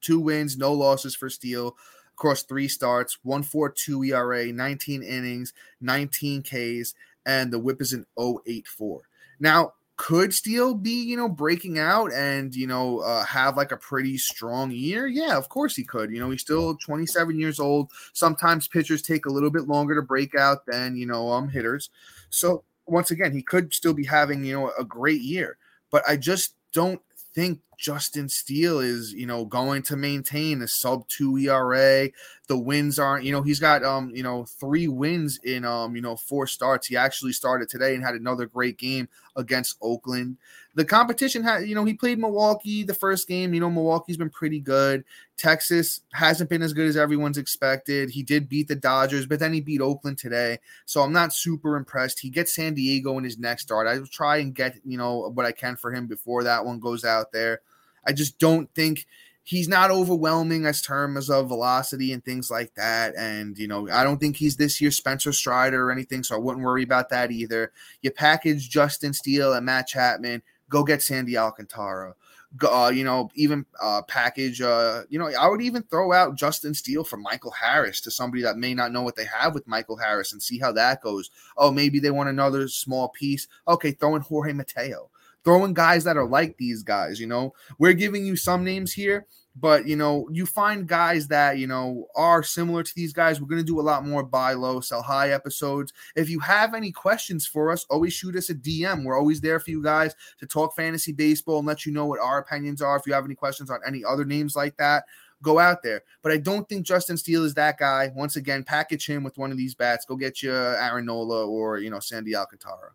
[0.00, 1.76] Two wins, no losses for Steele
[2.16, 6.94] across three starts, 1.42 ERA, 19 innings, 19 Ks,
[7.26, 9.02] and the whip is an 084.
[9.38, 13.76] Now, could Steele be, you know, breaking out and, you know, uh, have like a
[13.76, 15.06] pretty strong year?
[15.06, 16.10] Yeah, of course he could.
[16.10, 17.90] You know, he's still 27 years old.
[18.12, 21.90] Sometimes pitchers take a little bit longer to break out than, you know, um hitters.
[22.30, 25.56] So once again, he could still be having, you know, a great year.
[25.90, 27.00] But I just don't
[27.36, 32.08] think Justin Steele is, you know, going to maintain a sub two ERA.
[32.48, 36.00] The wins aren't, you know, he's got um, you know, three wins in um, you
[36.00, 36.86] know, four starts.
[36.86, 40.38] He actually started today and had another great game against Oakland.
[40.76, 43.54] The competition had, you know, he played Milwaukee the first game.
[43.54, 45.04] You know, Milwaukee's been pretty good.
[45.36, 48.10] Texas hasn't been as good as everyone's expected.
[48.10, 50.58] He did beat the Dodgers, but then he beat Oakland today.
[50.84, 52.20] So I'm not super impressed.
[52.20, 53.86] He gets San Diego in his next start.
[53.86, 56.78] I will try and get, you know, what I can for him before that one
[56.78, 57.62] goes out there.
[58.06, 59.06] I just don't think
[59.46, 63.14] he's not overwhelming as terms of velocity and things like that.
[63.16, 66.38] And you know, I don't think he's this year's Spencer Strider or anything, so I
[66.38, 67.72] wouldn't worry about that either.
[68.02, 72.14] You package Justin Steele and Matt Chapman, go get Sandy Alcantara.
[72.62, 74.62] Uh, you know, even uh, package.
[74.62, 78.42] Uh, you know, I would even throw out Justin Steele for Michael Harris to somebody
[78.44, 81.30] that may not know what they have with Michael Harris and see how that goes.
[81.56, 83.46] Oh, maybe they want another small piece.
[83.68, 85.10] Okay, throw in Jorge Mateo
[85.46, 87.20] throwing guys that are like these guys.
[87.20, 89.26] You know, we're giving you some names here,
[89.58, 93.40] but you know, you find guys that you know are similar to these guys.
[93.40, 95.92] We're going to do a lot more buy low, sell high episodes.
[96.14, 99.04] If you have any questions for us, always shoot us a DM.
[99.04, 102.20] We're always there for you guys to talk fantasy baseball and let you know what
[102.20, 102.96] our opinions are.
[102.96, 105.04] If you have any questions on any other names like that,
[105.42, 106.02] go out there.
[106.22, 108.12] But I don't think Justin Steele is that guy.
[108.14, 110.04] Once again, package him with one of these bats.
[110.04, 112.90] Go get you Aaron Nola or you know Sandy Alcantara.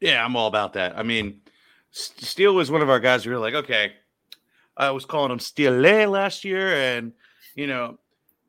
[0.00, 0.96] Yeah, I'm all about that.
[0.96, 1.40] I mean,
[1.90, 3.26] Steele was one of our guys.
[3.26, 3.94] We were like, okay,
[4.78, 7.12] I was calling him Steele last year, and
[7.56, 7.98] you know,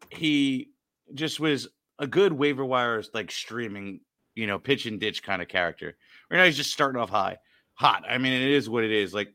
[0.10, 0.70] he
[1.16, 4.02] just was a good waiver wires like streaming,
[4.36, 5.98] you know, pitch and ditch kind of character.
[6.30, 7.38] Right now, he's just starting off high,
[7.74, 8.04] hot.
[8.08, 9.14] I mean, it is what it is.
[9.14, 9.34] Like,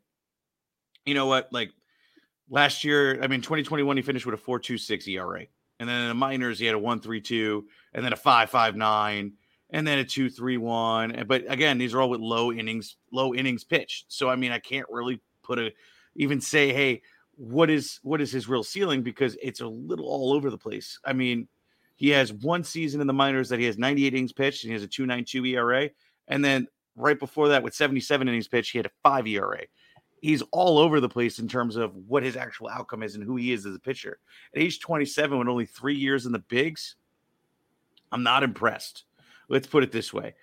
[1.04, 1.52] you know what?
[1.52, 1.72] Like
[2.48, 5.46] last year, I mean, 2021, he finished with a 4.26 ERA,
[5.80, 9.32] and then in the minors, he had a 1.32, and then a 5.59
[9.70, 11.24] and then a two three one.
[11.26, 14.06] But again, these are all with low innings, low innings pitched.
[14.08, 15.72] So I mean, I can't really put a
[16.16, 17.02] even say, hey,
[17.36, 20.98] what is what is his real ceiling because it's a little all over the place.
[21.04, 21.48] I mean,
[21.96, 24.74] he has one season in the minors that he has 98 innings pitched and he
[24.74, 25.90] has a 292 ERA.
[26.28, 29.62] And then right before that, with 77 innings pitched, he had a five ERA.
[30.20, 33.36] He's all over the place in terms of what his actual outcome is and who
[33.36, 34.18] he is as a pitcher.
[34.54, 36.96] At age 27, with only three years in the bigs,
[38.10, 39.04] I'm not impressed
[39.48, 40.34] let's put it this way.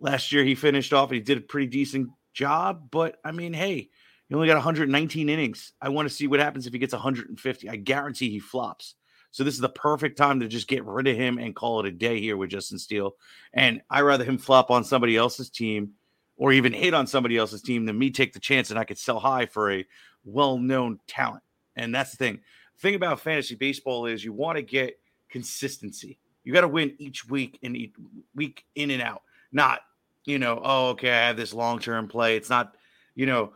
[0.00, 3.52] Last year he finished off and he did a pretty decent job, but I mean,
[3.52, 3.90] hey,
[4.32, 5.74] he only got 119 innings.
[5.82, 7.68] I want to see what happens if he gets 150.
[7.68, 8.94] I guarantee he flops.
[9.30, 11.86] So this is the perfect time to just get rid of him and call it
[11.86, 13.14] a day here with Justin Steele.
[13.52, 15.92] And I rather him flop on somebody else's team
[16.38, 18.96] or even hit on somebody else's team than me take the chance and I could
[18.96, 19.84] sell high for a
[20.24, 21.42] well-known talent.
[21.76, 22.40] And that's the thing.
[22.76, 26.16] The thing about fantasy baseball is you want to get consistency.
[26.42, 27.92] You got to win each week and each
[28.34, 29.24] week in and out.
[29.52, 29.80] Not,
[30.24, 32.38] you know, oh, okay, I have this long term play.
[32.38, 32.76] It's not,
[33.14, 33.52] you know,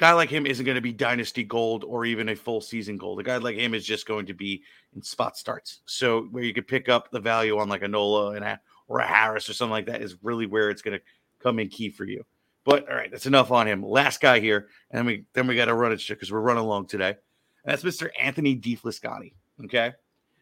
[0.00, 3.20] guy like him isn't going to be dynasty gold or even a full season gold.
[3.20, 4.62] A guy like him is just going to be
[4.96, 5.80] in spot starts.
[5.84, 8.58] So where you could pick up the value on like a Nola and a,
[8.88, 11.04] or a Harris or something like that is really where it's going to
[11.38, 12.24] come in key for you.
[12.64, 13.82] But all right, that's enough on him.
[13.82, 16.64] Last guy here, and then we then we got to run it because we're running
[16.64, 17.16] along today.
[17.64, 18.08] That's Mr.
[18.20, 19.32] Anthony DeSclafani.
[19.64, 19.92] Okay,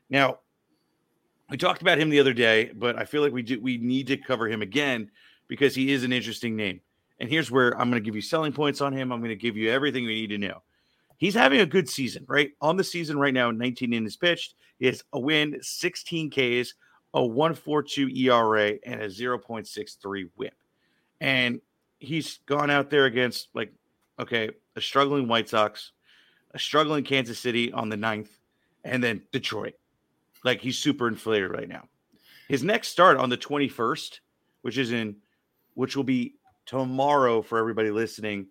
[0.08, 0.38] now
[1.50, 4.08] we talked about him the other day, but I feel like we do we need
[4.08, 5.10] to cover him again
[5.46, 6.80] because he is an interesting name.
[7.20, 9.12] And here's where I'm going to give you selling points on him.
[9.12, 10.62] I'm going to give you everything we need to know.
[11.16, 12.52] He's having a good season, right?
[12.60, 14.54] On the season right now, 19 innings pitched.
[14.78, 16.74] He has a win, 16 Ks,
[17.12, 20.54] a 1.42 ERA, and a 0.63 WHIP.
[21.20, 21.60] And
[21.98, 23.72] he's gone out there against like,
[24.20, 25.90] okay, a struggling White Sox,
[26.52, 28.38] a struggling Kansas City on the ninth,
[28.84, 29.74] and then Detroit.
[30.44, 31.88] Like he's super inflated right now.
[32.48, 34.20] His next start on the 21st,
[34.62, 35.16] which is in
[35.74, 36.34] which will be
[36.68, 38.46] tomorrow for everybody listening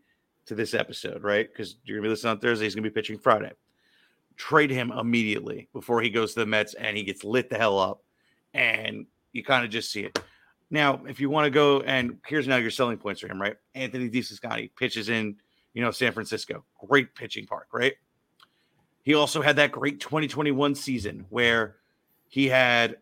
[0.47, 1.47] to this episode, right?
[1.47, 3.51] Because you're gonna be listening on Thursday, he's gonna be pitching Friday.
[4.35, 7.77] Trade him immediately before he goes to the Mets and he gets lit the hell
[7.77, 8.01] up,
[8.53, 10.19] and you kind of just see it.
[10.71, 13.55] Now, if you want to go and here's now your selling points for him, right?
[13.75, 15.37] Anthony DeSclafani pitches in,
[15.73, 17.93] you know, San Francisco, great pitching park, right?
[19.03, 21.77] He also had that great 2021 season where
[22.27, 22.97] he had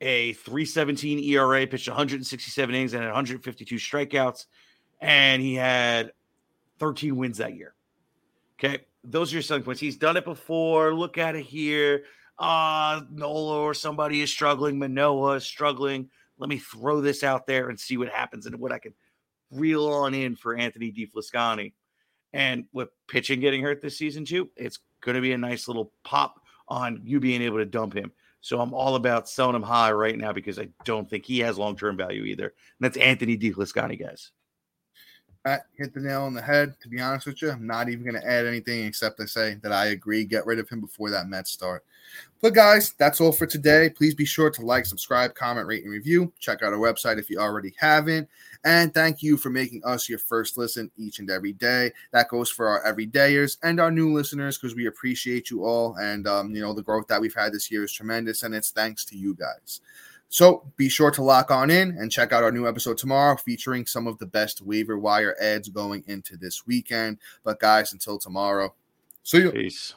[0.00, 4.46] a 317 ERA, pitched 167 innings and 152 strikeouts,
[5.00, 6.12] and he had
[6.78, 7.74] 13 wins that year.
[8.58, 8.84] Okay.
[9.04, 9.80] Those are your selling points.
[9.80, 10.94] He's done it before.
[10.94, 12.04] Look at it here.
[12.38, 14.78] Uh, Nola or somebody is struggling.
[14.78, 16.10] Manoah is struggling.
[16.38, 18.94] Let me throw this out there and see what happens and what I can
[19.50, 21.72] reel on in for Anthony DeSclafani.
[22.32, 25.92] And with pitching getting hurt this season too, it's going to be a nice little
[26.04, 28.12] pop on you being able to dump him.
[28.40, 31.58] So I'm all about selling him high right now because I don't think he has
[31.58, 32.46] long term value either.
[32.46, 34.32] And that's Anthony DeSclafani, guys.
[35.44, 36.74] Matt hit the nail on the head.
[36.82, 39.56] To be honest with you, I'm not even going to add anything except to say
[39.62, 40.24] that I agree.
[40.24, 41.84] Get rid of him before that Mets start.
[42.40, 43.90] But guys, that's all for today.
[43.90, 46.32] Please be sure to like, subscribe, comment, rate, and review.
[46.38, 48.28] Check out our website if you already haven't.
[48.64, 51.92] And thank you for making us your first listen each and every day.
[52.12, 55.96] That goes for our everydayers and our new listeners because we appreciate you all.
[55.96, 58.70] And um, you know the growth that we've had this year is tremendous, and it's
[58.70, 59.80] thanks to you guys.
[60.28, 63.86] So be sure to lock on in and check out our new episode tomorrow featuring
[63.86, 67.18] some of the best waiver wire adds going into this weekend.
[67.44, 68.74] But guys, until tomorrow,
[69.22, 69.52] see you.
[69.52, 69.94] Peace.